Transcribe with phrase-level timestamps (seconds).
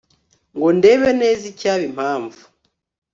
[0.55, 2.41] Ngo ndebe neza icyaba impamvu